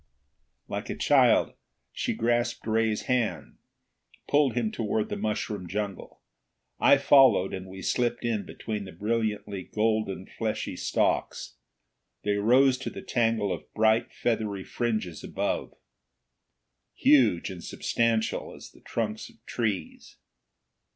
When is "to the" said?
12.79-13.03